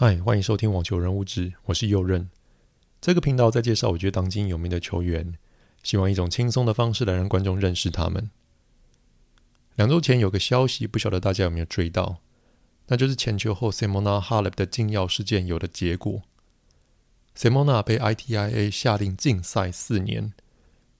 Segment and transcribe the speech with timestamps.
[0.00, 2.30] 嗨，欢迎收听网球人物志，我是右任。
[3.00, 5.36] 这个频道在介绍我觉得当今有名的球员，
[5.82, 8.30] 希望一种轻松的方式来让观众认识他们。
[9.74, 12.20] 两周前有个消息，不晓得大家有没有追到，
[12.86, 16.22] 那就是前球后 Simona Halep 的禁药事件有了结果。
[17.36, 20.32] Simona 被 ITIA 下令禁赛四年，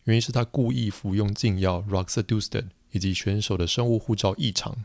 [0.02, 4.84] 原因是他故意服用禁药 Roxadustat 以及选手的生物护照异常。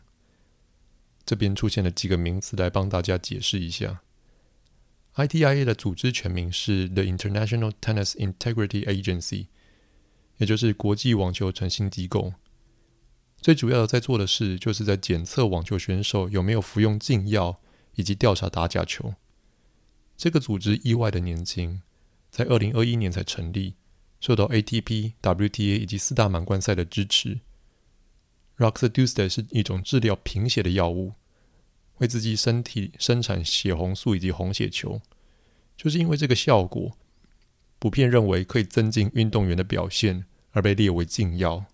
[1.26, 4.02] 这边出现了几个名词来帮大家解释一下。
[5.16, 9.46] ITIA 的组织全名是 The International Tennis Integrity Agency，
[10.38, 12.34] 也就是国际网球诚信机构。
[13.40, 17.60] 最主要的在做的事，就是在检测网球选手有没有服用禁药，
[17.94, 19.14] 以及调查打假球。
[20.16, 21.82] 这个组织意外的年轻，
[22.30, 23.74] 在二零二一年才成立，
[24.20, 27.40] 受到 ATP、WTA 以及四大满贯赛的支持。
[28.56, 31.12] Roxadustat 是一种治疗贫血的药物，
[31.98, 35.00] 为自己身体生产血红素以及红血球，
[35.76, 36.96] 就是因为这个效果，
[37.78, 41.66] 普遍认为可以增进运动员的表现，而被列为禁药。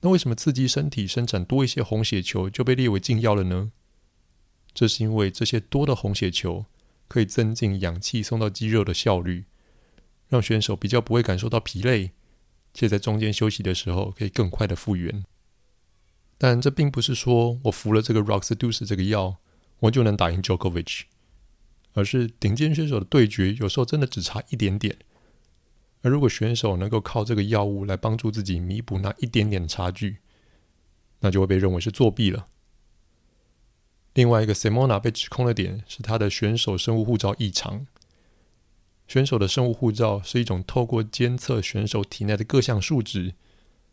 [0.00, 3.70] 那为什么刺激身体生产多一些红血球就被列为禁药了呢？
[4.74, 6.64] 这是因为这些多的红血球
[7.06, 9.44] 可以增进氧气送到肌肉的效率，
[10.28, 12.12] 让选手比较不会感受到疲累，
[12.72, 15.24] 且在中间休息的时候可以更快的复原。
[16.42, 19.36] 但这并不是说我服了这个 Roxadustat 这个药，
[19.78, 21.02] 我就能打赢 Jokovic，
[21.92, 24.98] 而是顶尖选手的对决有时候真的只差一点点。
[26.00, 30.16] 而如果选手能够靠这个药物来帮助自己弥补那一点点差距，
[31.20, 32.48] 那就会被认为是作弊了。
[34.14, 37.86] 另外一个 Simona 被指控的点是他的选手生物护照异常。
[39.06, 43.34] 选手的生物护照是一种透过监测选手体内的各项数值，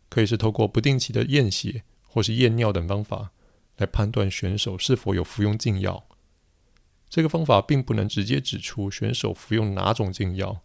[0.08, 1.84] 可以是透过不定期的验血。
[2.12, 3.30] 或是验尿等方法
[3.76, 6.06] 来判断选手是否有服用禁药。
[7.08, 10.60] 这个方法并不能直接指出选手服用哪种禁药，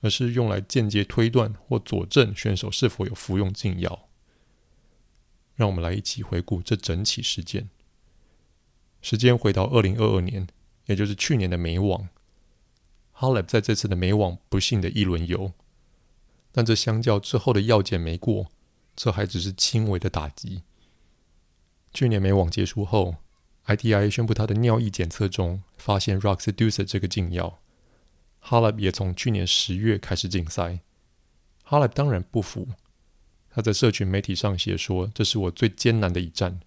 [0.00, 4.08] 而是用来间接推断或佐证选手是否有服用禁药。
[5.54, 7.68] 让我们来一起回顾这整起事件。
[9.00, 10.46] 时间回到二零二二年，
[10.86, 12.08] 也就是去年的美网
[13.16, 15.52] ，Halep 在这次的美网不幸的一轮游，
[16.50, 18.46] 但这相较之后的药检没过，
[18.96, 20.62] 这还只是轻微的打击。
[21.92, 23.16] 去年美网结束后
[23.66, 27.58] ，ITIA 宣布他的尿液检测中发现 Roxadustat 这个禁药。
[28.42, 30.80] Haleb 也从去年十月开始禁赛。
[31.66, 32.68] Halep 当然不服，
[33.50, 36.60] 他在社群媒体上写说：“这是我最艰难的一战，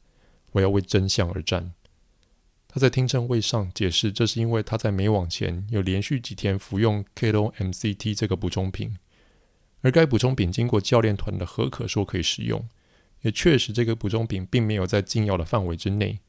[0.52, 1.74] 我要为真相而战。”
[2.68, 8.98] 他在听证会上解释，这是因为他在美网前有连续几天服用 Keto MCT 这个补充品，
[9.82, 12.70] 而该补充品经过教练团的核可说可以使用。
[13.22, 16.20] 也确实，这个补充品并没有在禁药的范围之内。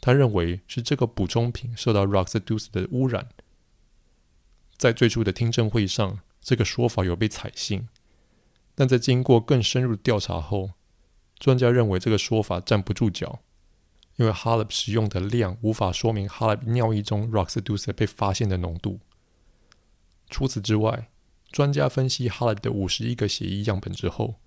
[0.00, 3.28] 他认为是这个补充品受到 Roxadust 的污染。
[4.76, 7.88] 在最初的听证会上，这个说法有被采信，
[8.74, 10.72] 但在经过更深入调查后，
[11.38, 13.40] 专家认为这个说法站不住脚，
[14.16, 18.98] 因为 Halep 使用的量无法说明 Halep 尿液中 Roxadust 被发现的浓度。
[20.28, 21.10] 除此之外，
[21.52, 24.40] 专家分析 Halep 的五十一个血液样本之后，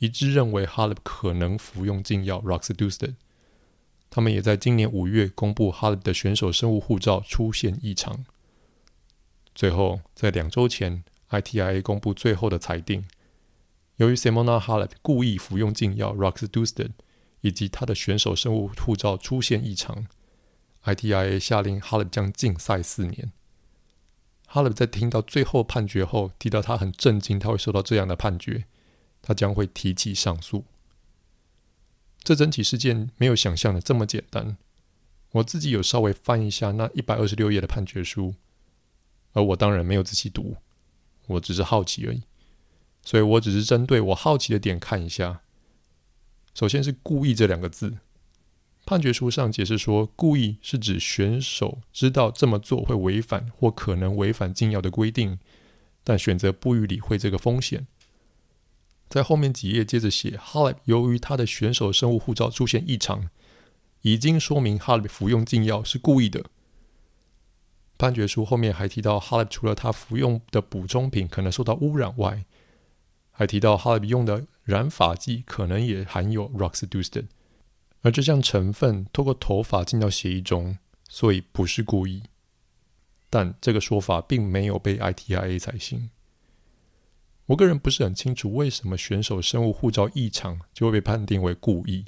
[0.00, 3.14] 一致认为 Halep 可能服用禁药 Roxadustat。
[4.08, 8.24] 他们也在今年五月公布 Halep 的选手生物护照出现异常。
[9.54, 13.04] 最后，在两周前，ITIA 公布最后的裁定：
[13.96, 16.90] 由于 Simona Halep 故意服用禁药 Roxadustat，
[17.42, 20.06] 以及他的选手生物护照出现异常
[20.84, 23.32] ，ITIA 下令 Halep 将禁赛四年。
[24.50, 28.64] Halep 在听到最后判决后，提到他很震惊，他会受到这样的判决。
[29.30, 30.64] 他将会提起上诉。
[32.20, 34.56] 这整起事件没有想象的这么简单。
[35.30, 38.34] 我自己有稍微翻一下那一百二十六页的判决书，
[39.32, 40.56] 而我当然没有仔细读，
[41.28, 42.24] 我只是好奇而已。
[43.04, 45.42] 所以我只是针对我好奇的点看一下。
[46.52, 47.98] 首先是“故意”这两个字，
[48.84, 55.38] 判决书上解释说，故意是指选手知道这么做会违反或可能违反禁药的规定，
[56.02, 57.86] 但选择不予理会这个风险。
[59.10, 63.28] 在后面几页接着写，Halep 由于他的选手生物护照出现异常，
[64.02, 66.44] 已经说明 Halep 服用禁药是故意的。
[67.98, 72.44] 判决书后面还提到，Halep 除了他服用的补充品可能受到污染外，
[73.32, 77.26] 还提到 Halep 用的染发剂可能也含有 Roxadustat，
[78.02, 80.78] 而这项成分透过头发进到血液中，
[81.08, 82.22] 所以不是故意。
[83.28, 86.10] 但这个说法并没有被 ITIA 采信。
[87.50, 92.04] 我个人不是很清楚为什么选手生物护照异常就会被判定为故意。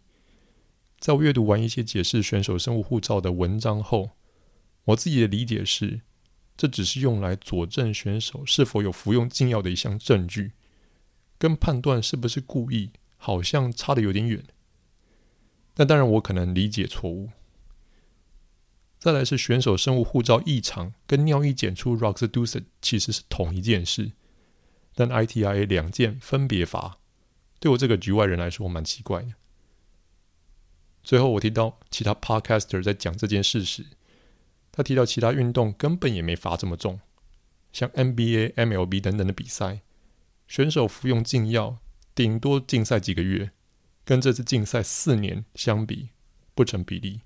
[1.01, 4.11] 在我阅读完一些解释选手生物护照的文章后，
[4.85, 6.03] 我自己的理解是，
[6.57, 10.53] 这只是用来佐证选手是否有服用禁药的一项证据，
[11.39, 14.45] 跟判断是不是故意好像差得有点远。
[15.75, 17.31] 但当然，我可能理解错误。
[19.01, 24.13] 再来是选手生物护照异常，跟尿液检出 roxadustat 其实是同一件事，
[24.95, 26.99] 但 ITIA 两件分别罚，
[27.59, 29.35] 对我这个局外人来说蛮奇怪的。
[31.03, 33.87] 最后，我听到其他 podcaster 在讲这件事时，
[34.71, 37.01] 他提到其他运动根本也没罚这么重，
[37.73, 39.81] 像 NBA、MLB 等等的比赛，
[40.47, 41.79] 选手服用禁药
[42.15, 43.51] 顶多禁赛几个月，
[44.05, 46.11] 跟这次禁赛四年相比
[46.55, 47.23] 不成比例。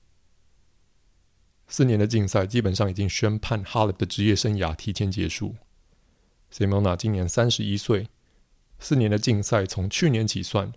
[1.68, 5.56] 四年的禁赛基本上已经宣判 Halep 的职业生涯提前结束。
[6.52, 8.08] Simona 今年三十一岁，
[8.78, 10.72] 四年的竞赛从去年起算。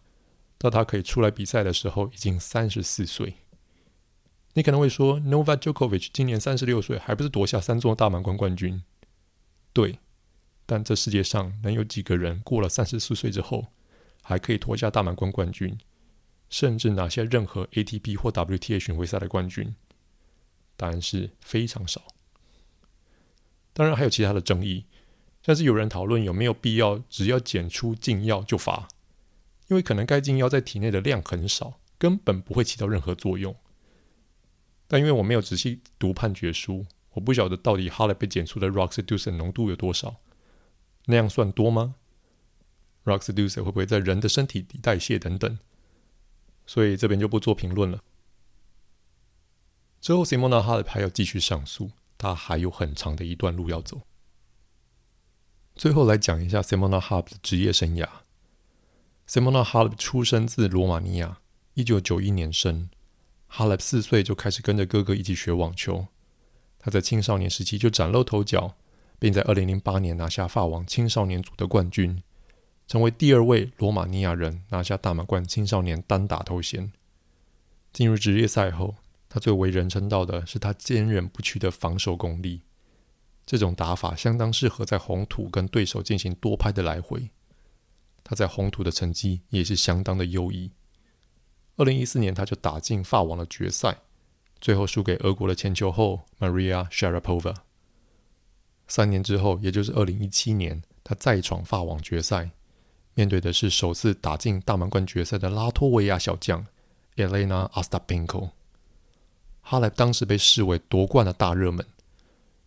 [0.57, 3.36] 到他可以出来比赛的时候，已经三十四岁。
[4.56, 8.83] 你可能会说，Novak Djokovic 今年三十六岁，还不是夺下三座大满贯冠军？
[9.71, 10.00] 对，
[10.66, 13.68] 但这世界上能有几个人过了三十四岁之后，
[14.22, 15.77] 还可以夺下大满贯冠军，
[16.50, 19.74] 甚至拿下任何 ATP 或 WTA 巡回赛的冠军？
[20.75, 22.01] 答案是非常少。
[23.72, 24.86] 当然还有其他的争议，
[25.50, 28.88] 但是有人讨论有没有必要，只要检出禁药就罚。
[29.68, 33.56] 因为可能该禁药在体内的量很少，根本不会起到任何作用。
[34.88, 40.18] 但因为我没有仔细读判决书，我不晓得到底哈雷被检出的 roxadustat 浓度有多少，
[41.06, 41.96] 那样算多吗
[43.06, 45.57] ？roxadustat 会不会在人的身体里代谢等等？
[46.68, 48.04] 所以这边就不做评论了。
[50.00, 54.04] 之后，Simona Halep 还要继续上诉，他还有很长的一段路要走。
[55.80, 58.06] 最后来讲一下 Simona Halep 的职业生涯。
[59.30, 61.40] Simona Halep 出生自罗马尼亚，
[61.74, 62.90] 一九九一年生。
[63.50, 66.08] Halep 四岁就开始跟着哥哥一起学网球。
[66.80, 68.76] 他在青少年时期就崭露头角，
[69.20, 72.22] 并在二零零八年拿下法网青少年组的冠军，
[72.86, 76.92] 成为第二位罗马尼亚人拿下大满贯青少年单打头衔。
[77.94, 78.96] 进入职业赛后，
[79.30, 82.64] 他最为人称道的是他坚韧不屈的防守功力。
[83.50, 87.31] 这种打法相当适合在红土跟对手进行多拍的来回。
[88.24, 90.69] 他在红土的成绩也是相当的优异。
[91.75, 94.01] 二零一四年，他就打进法网的决赛，
[94.62, 97.56] 最后输给俄国的前球后 Maria Sharapova。
[98.88, 102.51] 三年之后，也就是二零一七年，他再闯法网决赛，
[103.16, 106.68] 面对的是首次打进大满贯决赛的拉脱维亚小将
[107.16, 108.51] Elena Ostapenko。
[109.62, 111.84] 哈莱当时被视为夺冠的大热门，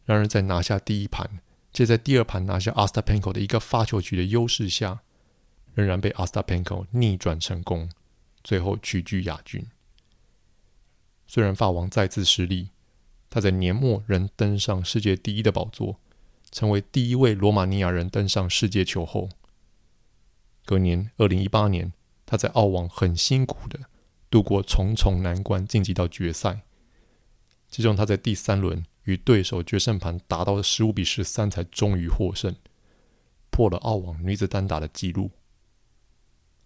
[0.04, 1.40] 然而在拿下第一盘，
[1.72, 5.00] 且在第二盘拿下 a s t a p e n k o 的一个发球局的优势下，
[5.74, 7.90] 仍然被 a s t a p e n k o 逆转成功，
[8.42, 9.66] 最后屈居亚军。
[11.26, 12.70] 虽然法王再次失利，
[13.30, 15.98] 他在年末仍登上世界第一的宝座，
[16.50, 19.30] 成为第一位罗马尼亚人登上世界球后。
[20.64, 21.92] 隔年，二零一八年，
[22.26, 23.80] 他在澳网很辛苦的
[24.28, 26.62] 度过重重难关，晋级到决赛。
[27.70, 32.54] 其中，他在第三轮与对手决胜盘打到了十五比十三，才终于获胜，
[33.50, 35.30] 破了澳网女子单打的纪录。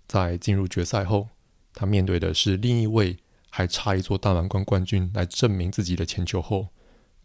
[0.07, 1.29] 在进入决赛后，
[1.73, 3.19] 他面对的是另一位
[3.51, 6.69] 还差一座大满贯冠军来证明自己的前球后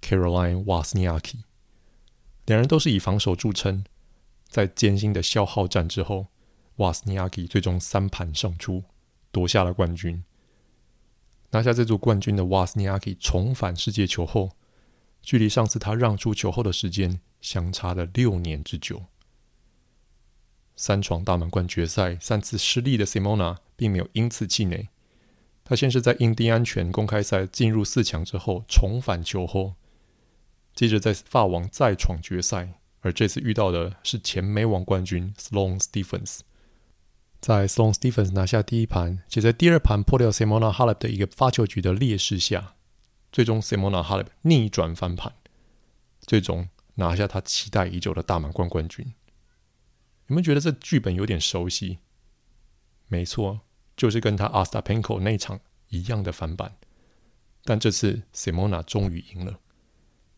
[0.01, 1.41] Caroline Wozniacki。
[2.45, 3.86] 两人都是以防守著称，
[4.47, 6.27] 在艰辛的消耗战之后
[6.77, 8.83] ，Wozniacki 最终三盘胜出，
[9.31, 10.24] 夺下了冠军。
[11.51, 14.51] 拿下这座冠军的 Wozniacki 重返世界球后，
[15.21, 19.05] 距离上次他让出球后的时间相差了六年之久。
[20.75, 24.89] 三闯大满贯决赛、三次失利的 Simona 并没有因此气馁。
[25.63, 29.75] 他先是在印第安泉公开赛进入四强之后重返球后，
[30.73, 36.39] 接着在法网再闯决赛，而这次遇到的是前美网冠军 Sloane Stephens。
[37.39, 42.73] 在 Sloane Stephens 拿下第一盘，且在第二盘破掉 Simona Halep 的一个发球局的劣势下，
[43.31, 45.33] 最终 Simona Halep 逆转翻盘，
[46.19, 49.13] 最终拿下他期待已久的大满贯冠军。
[50.27, 52.00] 你们觉得这剧本有点熟悉？
[53.07, 53.61] 没错，
[53.95, 56.77] 就是跟他 Astapenko 那场一样的翻版。
[57.63, 59.59] 但这次 Simona 终于赢了，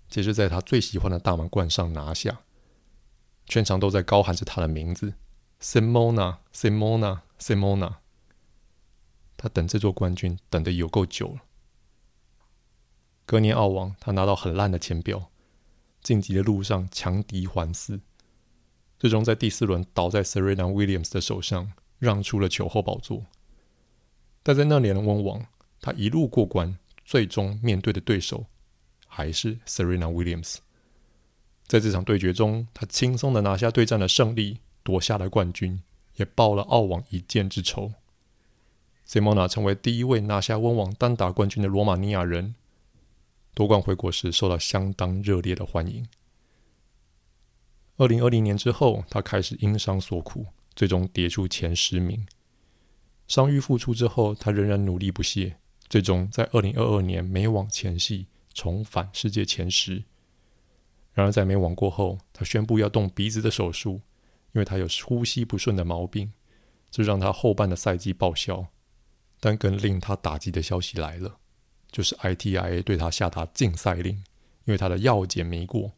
[0.09, 2.41] 接着在他最喜欢的大满贯上拿下，
[3.45, 5.13] 全场都在高喊着他的名字
[5.61, 7.95] ：Simona，Simona，Simona。
[9.37, 11.41] 他等这座冠军等得有够久了。
[13.25, 15.29] 隔年澳网，他拿到很烂的签表，
[16.01, 18.01] 晋级的路上强敌环伺。
[18.99, 23.25] 最终在第四轮倒在 Serena Williams 的手上，让出了球后宝座。
[24.41, 25.45] 但在那年的温网，
[25.79, 28.45] 他一路过关，最终面对的对手
[29.07, 30.57] 还是 Serena Williams。
[31.65, 35.81] 在这场对决中，他轻松的拿下对战的胜利，夺下了冠军，
[36.15, 37.93] 也报了澳网一箭之仇。
[39.07, 42.55] Simona 成为第一位拿下温网单打冠军的罗马尼亚人。
[43.53, 46.07] 夺冠回国时，受到相当热烈的欢迎。
[47.97, 52.25] 二零二零年之后，他开始因伤所苦，最终跌出前十名。
[53.27, 55.57] 伤愈复出之后，他仍然努力不懈，
[55.87, 60.03] 最终在二零二二年美网前夕重返世界前十。
[61.13, 64.01] 然而，在美网过后，他宣布要动鼻子的手术，
[64.53, 66.33] 因为他有呼吸不顺的毛病，
[66.89, 68.67] 这让他后半的赛季报销。
[69.39, 71.37] 但更令他打击的消息来了，
[71.93, 74.15] 就是 ITIA 对他下达禁赛令，
[74.65, 75.93] 因为他的药检没过，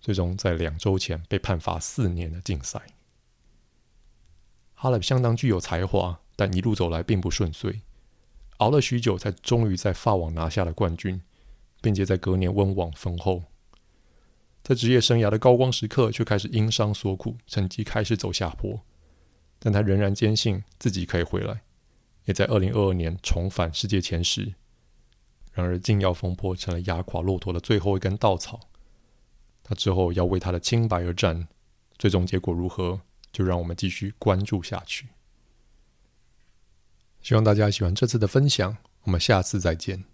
[0.00, 2.82] 最终在两周前被判罚四年的禁赛。
[4.74, 7.80] 哈勒相当具有才华，但一路走来并不顺遂，
[8.58, 11.22] 熬了许久才终于在法网拿下了冠军，
[11.80, 13.44] 并且在隔年温网封后。
[14.64, 18.82] 在职业生涯的高光时刻，却开始因伤所苦，成绩开始走下坡，
[19.60, 21.62] 但他仍然坚信自己可以回来。
[22.24, 24.54] 也在二零二二年重返世界前十，
[25.56, 28.60] 然而禁药风波成了压垮骆驼的最后一根稻草。
[29.62, 31.48] 他之后要为他的清白而战，
[31.96, 33.00] 最终结果如何，
[33.32, 35.08] 就让我们继续关注下去。
[37.22, 40.04] 希望大家喜欢这次的分享，我们下次再见。